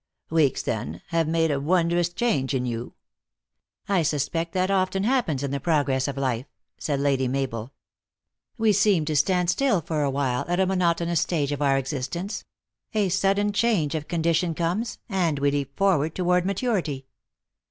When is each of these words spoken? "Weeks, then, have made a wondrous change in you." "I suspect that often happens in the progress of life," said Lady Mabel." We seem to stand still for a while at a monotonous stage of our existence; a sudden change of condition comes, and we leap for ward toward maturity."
"Weeks, 0.31 0.63
then, 0.63 1.03
have 1.09 1.27
made 1.27 1.51
a 1.51 1.59
wondrous 1.59 2.09
change 2.09 2.55
in 2.55 2.65
you." 2.65 2.93
"I 3.87 4.01
suspect 4.01 4.51
that 4.53 4.71
often 4.71 5.03
happens 5.03 5.43
in 5.43 5.51
the 5.51 5.59
progress 5.59 6.07
of 6.07 6.17
life," 6.17 6.47
said 6.79 6.99
Lady 6.99 7.27
Mabel." 7.27 7.71
We 8.57 8.73
seem 8.73 9.05
to 9.05 9.15
stand 9.15 9.51
still 9.51 9.79
for 9.79 10.01
a 10.01 10.09
while 10.09 10.43
at 10.47 10.59
a 10.59 10.65
monotonous 10.65 11.21
stage 11.21 11.51
of 11.51 11.61
our 11.61 11.77
existence; 11.77 12.43
a 12.95 13.09
sudden 13.09 13.51
change 13.51 13.93
of 13.93 14.07
condition 14.07 14.55
comes, 14.55 14.97
and 15.07 15.37
we 15.37 15.51
leap 15.51 15.77
for 15.77 15.97
ward 15.97 16.15
toward 16.15 16.47
maturity." 16.47 17.05